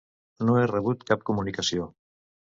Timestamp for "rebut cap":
0.71-1.27